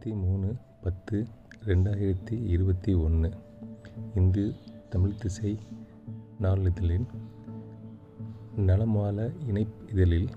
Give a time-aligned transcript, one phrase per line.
[0.00, 1.26] இருபத்தி மூணு பத்து
[1.64, 3.32] ரெண்டாயிரத்தி இருபத்தி ஒன்று.
[4.14, 4.54] இந்து
[4.88, 5.58] தமிழ் திசை
[6.40, 7.06] நாளிதழின்
[8.56, 10.28] நலமால இணை இதழில்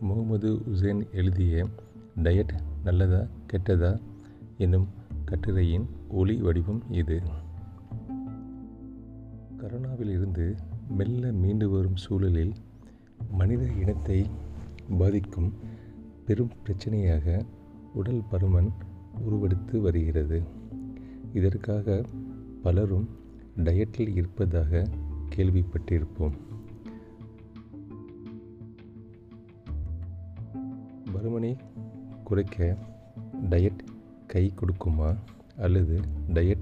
[0.00, 1.66] முகமது உசேன் எழுதிய
[2.16, 2.54] டயட்
[2.84, 4.00] நல்லதா கெட்டதா
[4.58, 4.88] என்னும்
[5.24, 7.22] கட்டுரையின் ஒளி வடிவம் இது.
[9.58, 10.56] கரோனாவிலிருந்து
[10.88, 12.54] மெல்ல மீண்டு வரும் சூழலில்
[13.30, 14.26] மனித இனத்தை
[14.98, 15.52] பாதிக்கும்
[16.26, 17.44] பெரும் பிரச்சனையாக
[17.94, 18.70] உடல் பருமன்
[19.18, 20.42] உருவெடுத்து வருகிறது.
[21.32, 22.04] இதற்காக
[22.62, 23.08] பலரும்
[23.56, 24.88] டயட்டில் இருப்பதாக
[25.36, 26.32] கேள்விப்பட்டிருப்போம்.
[31.14, 31.56] பருமனை
[32.24, 32.76] குறைக்க
[33.50, 33.78] டயட்
[34.26, 35.16] கை கொடுக்குமா?
[35.56, 36.60] அல்லது டயட்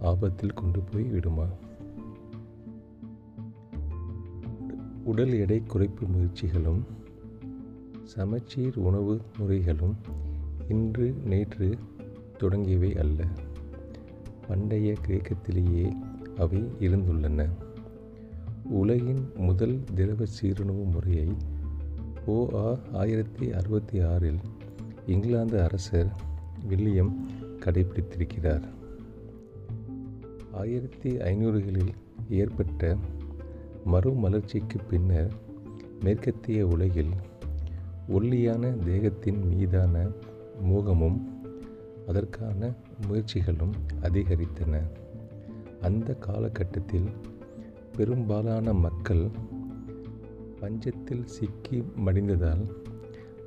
[0.00, 1.46] ஆபத்தில் கொண்டு போய் விடுமா?
[5.04, 6.80] உடல் எடை குறைப்பு முயற்சிகளும்
[8.04, 9.96] சமச்சீர் உணவு முறைகளும்
[10.68, 11.78] இன்று நேற்று
[12.38, 13.24] தொடங்கியவை அல்ல.
[14.48, 15.92] பண்டைய கிரேக்கத்திலேயே
[16.36, 17.48] அவை இருந்துள்ளன.
[18.64, 21.28] உலகின் முதல் திரவ சீருணவு முறையை
[22.26, 24.38] ஓஆ ஆயிரத்தி அறுபத்தி ஆறில்
[25.06, 26.12] இங்கிலாந்து அரசர்
[26.68, 27.26] வில்லியம்
[27.60, 28.62] கடைபிடித்திருக்கிறார்
[30.52, 31.92] ஆயிரத்தி ஐநூறுகளில்
[32.28, 32.96] ஏற்பட்ட
[33.86, 35.32] மறுமலர்ச்சிக்கு பின்னர்
[36.00, 37.10] மேற்கத்திய உலகில்
[38.08, 40.06] ஒல்லியான தேகத்தின் மீதான
[40.62, 41.20] மோகமும்
[42.08, 42.72] அதற்கான
[43.08, 44.82] முயற்சிகளும் அதிகரித்தன.
[45.80, 47.08] அந்த காலகட்டத்தில்
[47.96, 49.30] பெரும்பாலான மக்கள்
[50.60, 52.68] பஞ்சத்தில் சிக்கி மடிந்ததால்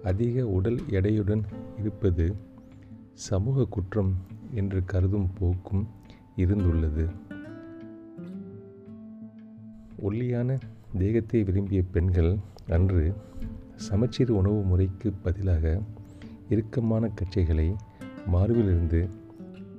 [0.04, 1.44] அதிக உடல் எடையுடன்
[1.80, 2.36] இருப்பது
[3.14, 4.16] சமூக குற்றம்
[4.52, 5.88] என்று கருதும் போக்கும்
[6.36, 7.10] இருந்துள்ளது.
[10.00, 10.58] ஒல்லியான
[10.98, 12.38] தேகத்தை விரும்பிய பெண்கள்
[12.70, 13.14] அன்று
[13.76, 15.82] சமச்சீர் உணவு முறைக்கு பதிலாக
[16.50, 17.76] இறுக்கமான கச்சைகளை
[18.34, 19.10] மார்பிலிருந்து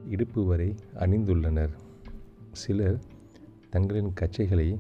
[0.09, 1.71] இடுப்பு வரை அணிந்துள்ளனர்.
[2.53, 3.01] சிலர்
[3.71, 4.79] தங்களின் கச்சைகளை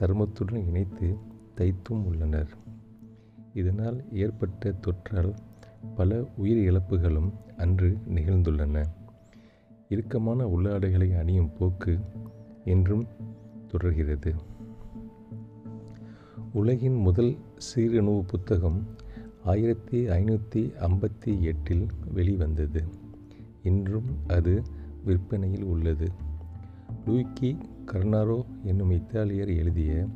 [0.00, 1.16] சருமத்துடன் இணைத்து
[1.56, 2.48] தைத்தும் உள்ளனர்.
[3.54, 5.34] இதனால் ஏற்பட்ட தொற்றால்
[5.94, 8.84] பல உயிர் இழப்புகளும் அன்று நிகழ்ந்துள்ளன.
[9.88, 12.00] இறுக்கமான உள்ளாடைகளை அணியும் போக்கு
[12.64, 13.06] என்றும்
[13.68, 14.34] தொடர்கிறது.
[16.52, 18.86] உலகின் முதல் சீரணு புத்தகம்
[19.44, 22.84] ஆயிரத்தி ஐநூற்றி ஐம்பத்தி எட்டில் வெளிவந்தது.
[23.62, 24.62] இன்றும் அது
[25.04, 26.10] விற்பனையில் உள்ளது.
[27.06, 27.56] லூக்கி
[27.86, 30.06] கர்னாரோ என்னும் இத்தாலியர் எழுதிய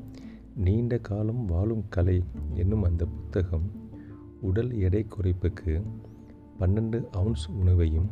[0.56, 2.24] நீண்ட காலம் வாழும் கலை
[2.54, 3.70] என்னும் அந்த புத்தகம்
[4.40, 5.82] உடல் எடை குறைப்புக்கு
[6.60, 8.10] பன்னெண்டு அவுன்ஸ் உணவையும்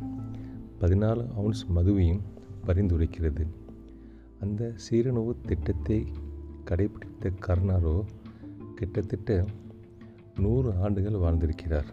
[0.80, 2.20] பதினாலு அவுன்ஸ் மதுவையும்
[2.66, 3.46] பரிந்துரைக்கிறது.
[4.40, 6.06] அந்த சீரணவு திட்டத்தை
[6.64, 8.04] கடைபிடித்த கர்னாரோ
[8.74, 9.44] கிட்டத்தட்ட
[10.40, 11.90] நூறு ஆண்டுகள் வாழ்ந்திருக்கிறார்.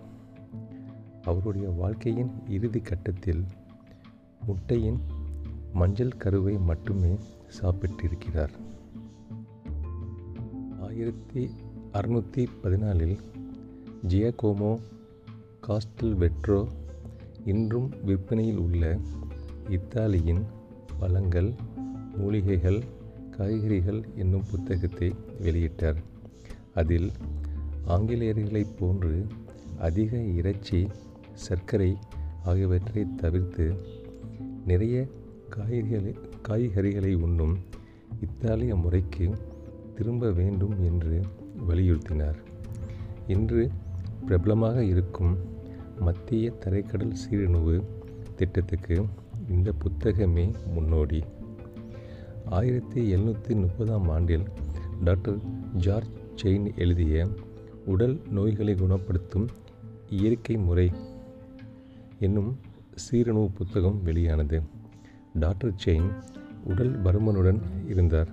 [1.24, 3.44] அவருடைய வாழ்க்கையின் இறுதி கட்டத்தில்
[4.46, 5.00] முட்டையின்
[5.74, 7.16] மஞ்சள் கருவை மட்டுமே
[7.62, 8.54] சாப்பிட்டிருக்கிறார்.
[10.80, 11.50] ஆயிரத்தி
[11.94, 13.18] அறுநூற்றி பதினாலில்
[14.08, 14.80] ஜியாகோமோ
[15.68, 16.68] காஸ்டல் வெட்ரோ
[17.46, 18.98] இன்றும் விற்பனையில் உள்ள
[19.70, 20.44] இத்தாலியின்
[21.00, 21.54] பழங்கள்
[22.16, 22.84] மூலிகைகள்
[23.32, 25.96] காய்கறிகள் என்னும் புத்தகத்தை வெளியிட்டார்.
[26.74, 27.12] அதில்
[27.88, 29.28] ஆங்கிலேயர்களைப் போன்று
[29.78, 30.88] அதிக இறைச்சி
[31.34, 31.98] சர்க்கரை
[32.46, 33.74] ஆகியவற்றை தவிர்த்து
[34.66, 35.08] நிறைய
[35.50, 36.16] காய்களை
[36.48, 37.58] காய்கறிகளை உண்ணும்
[38.22, 39.30] இத்தாலிய முறைக்கு
[39.96, 41.22] திரும்ப வேண்டும் என்று
[41.68, 42.36] வலியுறுத்தினார்.
[43.28, 43.70] இன்று
[44.26, 45.38] பிரபலமாக இருக்கும்
[46.00, 47.84] மத்திய தரைக்கடல் சீரணுவு
[48.36, 49.06] திட்டத்துக்கு
[49.50, 51.24] இந்த புத்தகமே முன்னோடி.
[52.46, 54.44] ஆயிரத்தி எழுநூற்றி முப்பதாம் ஆண்டில்
[55.04, 55.38] டாக்டர்
[55.76, 56.10] ஜார்ஜ்
[56.44, 57.28] செயின் எழுதிய
[57.86, 59.48] உடல் நோய்களை குணப்படுத்தும்
[60.10, 60.92] இயற்கை முறை
[62.20, 62.58] என்னும்
[62.96, 64.62] சீரணு புத்தகம் வெளியானது.
[65.34, 66.12] டாக்டர் செயின்
[66.64, 68.28] உடல் பருமனுடன் இருந்தார்.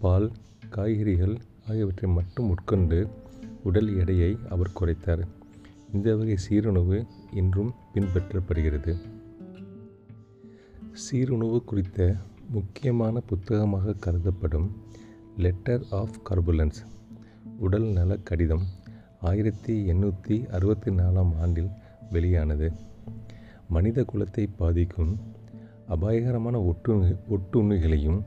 [0.00, 0.32] பால்
[0.70, 1.38] காய்கறிகள்
[1.68, 3.08] ஆகியவற்றை மட்டும் உட்கொண்டு
[3.62, 5.22] உடல் எடையை அவர் குறைத்தார்.
[5.92, 8.96] இந்த வகை சீருணவு இன்றும் பின்பற்றப்படுகிறது.
[10.92, 12.16] சீருணவு குறித்த
[12.50, 14.70] முக்கியமான புத்தகமாக கருதப்படும்
[15.38, 16.84] லெட்டர் ஆஃப் கர்புலன்ஸ்
[17.58, 18.62] உடல் நல கடிதம்
[19.20, 21.68] ஆயிரத்தி எண்ணூற்றி அறுபத்தி நாலாம் ஆண்டில்
[22.10, 22.72] வெளியானது.
[23.68, 25.18] மனித குலத்தை பாதிக்கும்
[25.88, 28.20] அபாயகரமான ஒட்டு ஒட்டுண்ணிகளையும்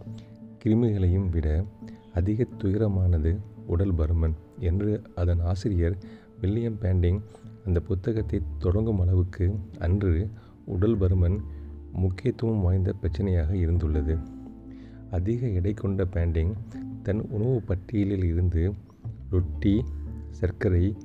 [0.63, 1.63] கிருமிகளையும் விட
[2.13, 5.97] அதிக துயரமானது உடல் பருமன் என்று அதன் ஆசிரியர்
[6.41, 7.21] வில்லியம் பேண்டிங்
[7.65, 10.29] அந்த புத்தகத்தை தொடங்கும் அளவுக்கு அன்று
[10.65, 11.39] உடல் பருமன்
[11.93, 14.17] முக்கியத்துவம் வாய்ந்த பிரச்சனையாக இருந்துள்ளது.
[15.11, 16.53] அதிக எடை கொண்ட பேண்டிங்
[17.03, 18.73] தன் உணவு பட்டியலில் இருந்து
[19.29, 19.83] ரொட்டி
[20.31, 20.95] சர்க்கரை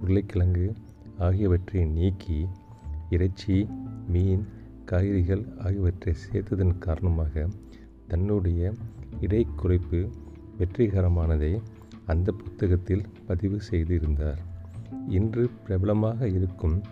[0.00, 0.72] உருளைக்கிழங்கு
[1.18, 2.48] ஆகியவற்றை நீக்கி
[3.10, 3.68] இறைச்சி
[4.08, 4.44] மீன்
[4.84, 7.48] காய்கறிகள் ஆகியவற்றை சேர்த்ததன் காரணமாக
[8.08, 8.72] தன்னுடைய
[9.20, 10.10] இடை குறைப்பு
[10.58, 11.60] வெற்றிகரமானதை
[12.06, 14.40] அந்த புத்தகத்தில் பதிவு செய்திருந்தார்.
[15.08, 16.82] இன்று பிரபலமாக இருக்கும்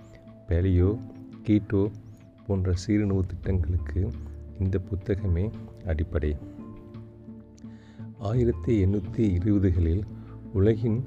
[0.49, 0.90] பேலியோ
[1.46, 1.90] கீட்டோ
[2.46, 4.11] போன்ற சீரணவு திட்டங்களுக்கு
[4.58, 5.52] இந்த புத்தகமே
[5.87, 6.37] அடிப்படை.
[8.19, 10.05] ஆயிரத்தி எண்ணூற்றி இருபதுகளில்
[10.52, 11.04] உலகின்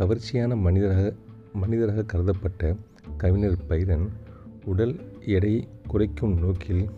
[0.00, 1.14] கவர்ச்சியான மனிதராக
[1.52, 2.76] மனிதராக கருதப்பட்ட
[3.16, 4.08] கவிஞர் பைரன்
[4.64, 6.90] உடல் எடையை குறைக்கும் நோக்கில்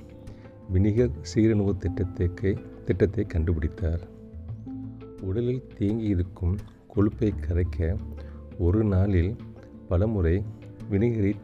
[0.73, 2.31] வினிகர் சீரணவு திட்டத்தை
[2.85, 4.01] திட்டத்தை கண்டுபிடித்தார்.
[5.21, 6.57] உடலில் தேங்கி இருக்கும்
[6.87, 7.97] கொழுப்பை கரைக்க
[8.59, 9.37] ஒரு நாளில்
[9.89, 10.45] பலமுறை
[10.91, 11.35] வினிகரை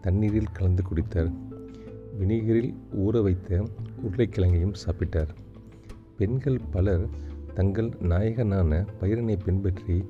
[0.00, 1.32] தண்ணீரில் கலந்து குடித்தார்.
[2.18, 3.68] வினிகரில் ஊற வைத்த
[4.02, 5.28] உருளைக்கிழங்கையும் சாப்பிட்டார்.
[6.16, 7.08] பெண்கள் பலர்
[7.56, 10.04] தங்கள் நாயகனான பைரனை பின்பற்றி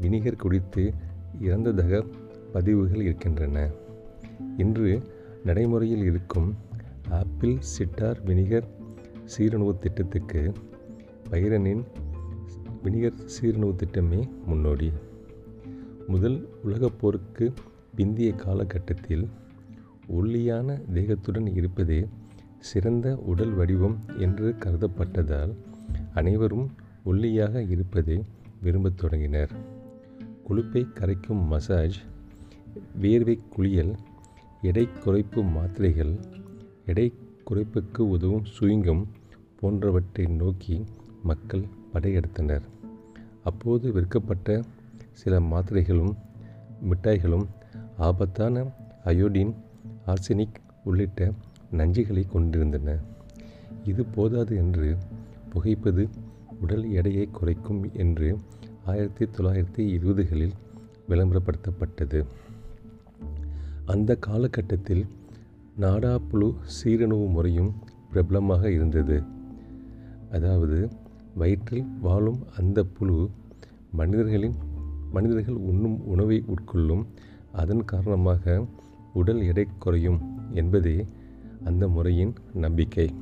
[0.00, 0.94] வினிகர் குடித்து
[1.40, 2.06] இறந்ததாக
[2.52, 3.70] பதிவுகள் இருக்கின்றன.
[4.56, 5.02] இன்று
[5.44, 6.56] நடைமுறையில் இருக்கும்
[7.08, 8.68] ஆப்பிள் சிட்டார் வினிகர்
[9.24, 10.52] சீரணவு திட்டத்துக்கு
[11.30, 11.82] பைரனின்
[12.84, 14.92] வினிகர் சீரணவு திட்டமே முன்னோடி.
[16.06, 17.52] முதல் உலகப் போருக்கு
[17.96, 19.28] பிந்திய காலகட்டத்தில்
[20.08, 22.08] ஒல்லியான தேகத்துடன் இருப்பதே
[22.58, 25.54] சிறந்த உடல் வடிவம் என்று கருதப்பட்டதால்
[26.14, 26.70] அனைவரும்
[27.04, 28.24] ஒல்லியாக இருப்பதை
[28.62, 29.50] விரும்பத் தொடங்கினர்.
[30.48, 31.96] கொழுப்பை கரைக்கும் மசாஜ்
[33.00, 33.94] வேர்வை குளியல்
[34.62, 36.16] எடை குறைப்பு மாத்திரைகள்
[36.86, 37.12] எடை
[37.50, 39.06] குறைப்புக்கு உதவும் சுயங்கம்
[39.60, 40.84] போன்றவற்றை நோக்கி
[41.22, 41.64] மக்கள்
[41.94, 42.62] படையெடுத்தனர்.
[43.44, 44.62] அப்போது விற்கப்பட்ட
[45.12, 46.16] சில மாத்திரைகளும்
[46.90, 47.46] மிட்டாய்களும்
[47.98, 48.64] ஆபத்தான
[49.04, 49.54] அயோடின்
[50.06, 51.32] ஆர்சனிக் உள்ளிட்ட
[51.72, 52.98] நஞ்சுகளை கொண்டிருந்தன.
[53.84, 54.96] இது போதாது என்று
[55.50, 56.08] புகைப்பது
[56.60, 58.38] உடல் எடையை குறைக்கும் என்று
[58.84, 60.52] ஆயிரத்தி தொள்ளாயிரத்தி இருபதுகளில்
[61.08, 62.24] விளம்பரப்படுத்தப்பட்டது.
[63.84, 65.06] அந்த காலகட்டத்தில்
[65.80, 67.74] நாடாப்புழு சீரணவு முறையும்
[68.10, 69.22] பிரபலமாக இருந்தது.
[70.32, 70.88] அதாவது
[71.34, 73.30] வயிற்றில் வாழும் அந்த புழு
[73.90, 74.54] மனிதர்களின்
[75.12, 77.06] மனிதர்கள் உண்ணும் உணவை உட்கொள்ளும்
[77.52, 78.66] அதன் காரணமாக
[79.12, 81.06] உடல் எடை குறையும் என்பதே
[81.64, 83.14] அந்த முறையின் நம்பிக்கை.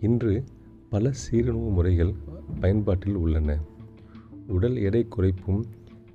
[0.00, 0.44] இன்று
[0.90, 2.14] பல சீரணவு முறைகள்
[2.60, 3.58] பயன்பாட்டில் உள்ளன.
[4.48, 5.62] உடல் எடை குறைப்பும்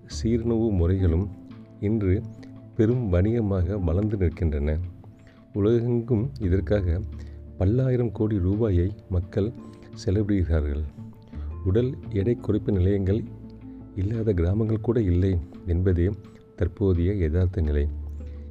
[0.07, 1.29] சீரணவு முறைகளும்
[1.79, 2.21] இன்று
[2.75, 4.79] பெரும் வணிகமாக வளர்ந்து நிற்கின்றன.
[5.53, 7.01] உலகெங்கும் இதற்காக
[7.57, 9.51] பல்லாயிரம் கோடி ரூபாயை மக்கள்
[10.05, 10.83] செலவிடுகிறார்கள்.
[11.65, 13.23] உடல் எடை குறைப்பு நிலையங்கள்
[13.95, 16.09] இல்லாத கிராமங்கள் கூட இல்லை என்பதே
[16.55, 17.87] தற்போதைய யதார்த்த நிலை.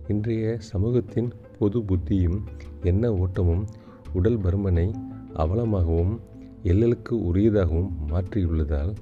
[0.08, 2.38] இன்றைய சமூகத்தின் பொது புத்தியும்
[2.82, 3.64] எண்ண ஓட்டமும்
[4.12, 4.94] உடல் பருமனை
[5.34, 6.18] அவலமாகவும்
[6.62, 8.94] எல்லலுக்கு உரியதாகவும் மாற்றியுள்ளதால்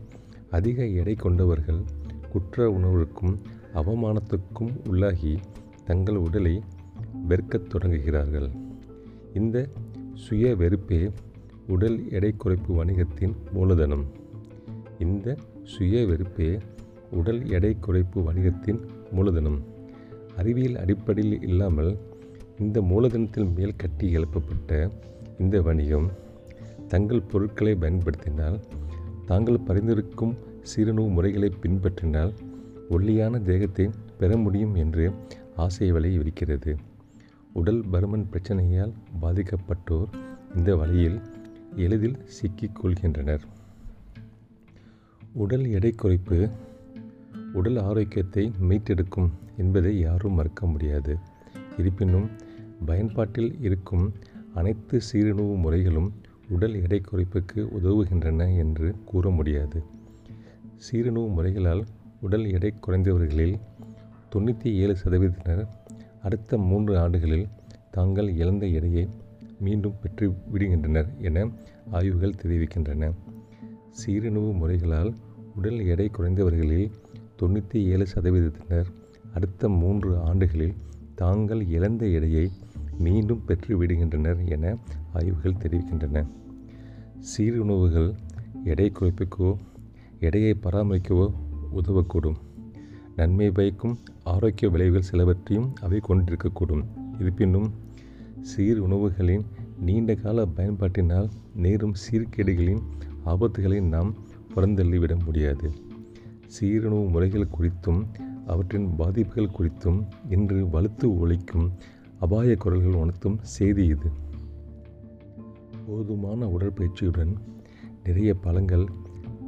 [0.50, 1.81] அதிக எடை கொண்டவர்கள்
[2.32, 3.38] குற்ற உணர்வுக்கும்
[3.75, 5.38] அவமானத்துக்கும் உள்ளாகி
[5.85, 6.62] தங்கள் உடலை
[7.29, 8.50] வெறுக்கத் தொடங்குகிறார்கள்.
[9.35, 9.69] இந்த
[10.15, 11.11] சுய வெறுப்பே
[11.69, 14.05] உடல் எடை குறைப்பு வணிகத்தின் மூலதனம்.
[14.99, 16.59] இந்த சுய வெறுப்பே
[17.11, 18.81] உடல் எடை குறைப்பு வணிகத்தின்
[19.12, 19.65] மூலதனம்.
[20.37, 21.99] அறிவியல் அடிப்படையில் இல்லாமல்
[22.59, 24.91] இந்த மூலதனத்தில் மேல் கட்டி எழுப்பப்பட்ட
[25.40, 26.08] இந்த வணிகம்
[26.88, 28.60] தங்கள் பொருட்களை பயன்படுத்தினால்
[29.26, 32.32] தாங்கள் பரிந்துரைக்கும் சீரணு முறைகளை பின்பற்றினால்
[32.88, 35.12] ஒல்லியான தேகத்தை பெற முடியும் என்று
[35.56, 36.76] ஆசை வலை இருக்கிறது
[37.52, 38.92] உடல் பருமன் பிரச்சனையால்
[39.23, 40.11] பாதிக்கப்பட்டோர்
[40.56, 41.20] இந்த வழியில்
[41.76, 43.44] எளிதில் சிக்கிக் கொள்கின்றனர்.
[45.32, 46.50] உடல் எடை குறைப்பு
[47.52, 51.16] உடல் ஆரோக்கியத்தை மீட்டெடுக்கும் என்பதை யாரும் மறுக்க முடியாது.
[51.78, 52.30] இருப்பினும்
[52.87, 54.12] பயன்பாட்டில் இருக்கும்
[54.54, 56.11] அனைத்து சீரணு முறைகளும்
[56.49, 59.78] உடல் எடை குறைப்புக்கு உதவுகின்றன என்று கூற முடியாது.
[60.76, 61.83] சீரணு முறைகளால்
[62.21, 63.57] உடல் எடை குறைந்தவர்களில்
[64.33, 65.64] தொண்ணூற்றி ஏழு சதவீதத்தினர்
[66.23, 67.47] அடுத்த மூன்று ஆண்டுகளில்
[67.90, 69.04] தாங்கள் இழந்த எடையை
[69.59, 71.47] மீண்டும் பெற்று விடுகின்றனர் என
[71.90, 73.12] ஆய்வுகள் தெரிவிக்கின்றன.
[74.00, 75.12] சீரணு முறைகளால்
[75.57, 76.90] உடல் எடை குறைந்தவர்களில்
[77.40, 78.88] தொண்ணூற்றி ஏழு சதவீதத்தினர்
[79.35, 80.76] அடுத்த மூன்று ஆண்டுகளில்
[81.14, 82.50] தாங்கள் இழந்த எடையை
[83.00, 84.76] மீண்டும் பெற்று விடுகின்றனர் என
[85.12, 86.25] ஆய்வுகள் தெரிவிக்கின்றன.
[87.30, 88.11] சீருணவுகள்
[88.64, 89.50] எடை குறைப்புக்கோ
[90.21, 91.26] எடையை பராமரிக்கவோ
[91.76, 92.38] உதவக்கூடும்.
[93.16, 96.85] நன்மை பயக்கும் ஆரோக்கிய விளைவுகள் சிலவற்றையும் அவை கொண்டிருக்கக்கூடும்.
[97.19, 97.69] இருப்பினும்
[98.40, 99.45] சீர் உணவுகளின்
[99.80, 102.83] நீண்ட கால பயன்பாட்டினால் நேரும் சீர்கேடுகளின்
[103.26, 104.14] ஆபத்துகளை நாம்
[104.54, 105.71] புறந்தள்ளிவிட முடியாது.
[106.54, 108.02] சீருணவு முறைகள் குறித்தும்
[108.47, 109.99] அவற்றின் பாதிப்புகள் குறித்தும்
[110.30, 111.69] இன்று வலுத்து ஒழிக்கும்
[112.21, 114.11] அபாய குரல்கள் உணர்த்தும் செய்தி இது.
[115.87, 117.37] போதுமான உடற்பயிற்சியுடன்
[118.05, 118.87] நிறைய பழங்கள்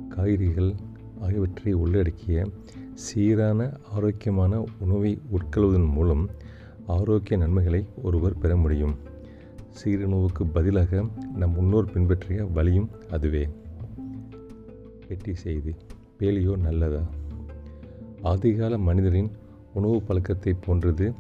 [0.09, 0.75] காய்கறிகள்
[1.21, 2.51] ஆகியவற்றை உள்ளடக்கிய
[2.95, 6.31] சீரான ஆரோக்கியமான உணவை உட்கொள்வதன் மூலம்
[6.87, 8.95] ஆரோக்கிய நன்மைகளை ஒருவர் பெற முடியும்.
[9.85, 13.49] சீரணவுக்கு பதிலாக நம் முன்னோர் பின்பற்றிய வழியும் அதுவே.
[15.09, 15.75] பெட்டி செய்தி
[16.19, 17.03] பேலியோ நல்லதா?
[18.23, 19.31] ஆதிகால மனிதரின்
[19.73, 21.13] உணவு பழக்கத்தை போன்றது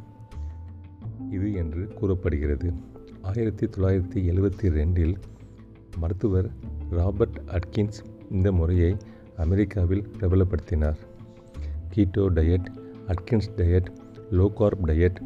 [1.33, 2.73] இது என்று கூறப்படுகிறது.
[3.23, 5.15] ஆயிரத்தி தொள்ளாயிரத்தி எழுபத்தி ரெண்டில்
[5.99, 6.51] மருத்துவர்
[6.91, 7.99] ராபர்ட் அட்கின்ஸ்
[8.31, 8.97] இந்த முறையை
[9.37, 10.97] அமெரிக்காவில் பிரபலப்படுத்தினார்.
[11.95, 12.69] Keto diet
[13.07, 13.89] Atkins diet
[14.31, 15.17] low carb diet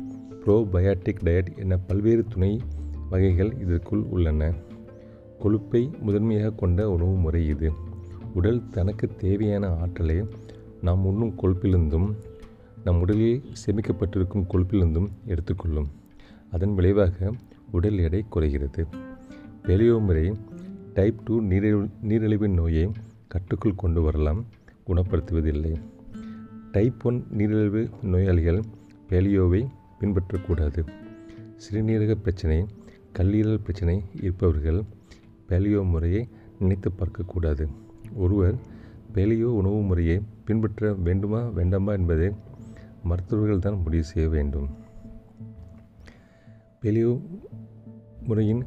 [0.45, 2.61] probiotic diet என பல்வேறு துணை
[3.11, 4.53] வகைகள் இதற்குள் உள்ளன.
[5.39, 7.73] கொழுப்பை முதன்மையாக கொண்ட உணவு முறை இது.
[8.35, 10.25] உடல் தனக்கு தேவையான ஆற்றலை
[10.83, 12.15] நாம் உண்ணும் கொழுப்பிலிருந்தும்
[12.87, 15.89] நம் உடலில் சேமிக்கப்பட்டிருக்கும் கொழுப்பிலிருந்தும் எடுத்துக்கொள்ளும்.
[16.51, 17.33] அதன் விளைவாக
[17.71, 18.87] உடல் எடை குறைகிறது.
[19.65, 20.35] பெலியோ முறை
[20.95, 22.91] டைப் டூ நீரிழிவு நீரிழிவு நோயை
[23.29, 24.45] கட்டுக்குள் கொண்டு வரலாம்.
[24.87, 25.81] குணப்படுத்துவதில்லை.
[26.73, 28.63] டைப் ஒன் நீரிழிவு நோயாளிகள்
[29.09, 29.67] பேலியோவை
[30.01, 30.87] பின்பற்றக்கூடாது.
[31.57, 32.67] சிறுநீரக பிரச்சனை
[33.19, 34.83] கல்லீரல் பிரச்சனை இருப்பவர்கள்
[35.49, 36.29] பேலியோ முறையை
[36.59, 37.67] நினைத்து பார்க்கக்கூடாது.
[38.15, 38.55] ஒருவர்
[39.15, 42.31] பேலியோ உணவு முறையை பின்பற்ற வேண்டுமா வேண்டாமா என்பதை
[43.07, 44.69] மருத்துவர்கள் தான் முடிவு செய்ய வேண்டும்.
[46.83, 47.21] பெலியோ
[48.23, 48.67] முறையின்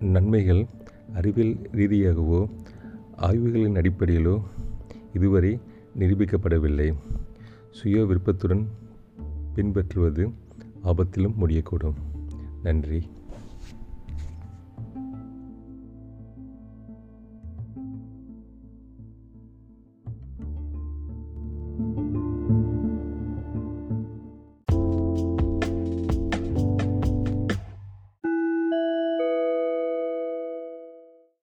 [0.00, 0.66] நன்மைகள்
[1.14, 2.48] அறிவியல் ரீதியாகவோ
[3.16, 4.42] ஆய்வுகளின் அடிப்படையிலோ
[5.14, 5.60] இதுவரை
[5.98, 6.94] நிரூபிக்கப்படவில்லை.
[7.70, 8.68] சுய விருப்பத்துடன்
[9.54, 10.28] பின்பற்றுவது
[10.84, 11.94] ஆபத்திலும் முடியக்கூடும்.
[12.62, 13.02] நன்றி.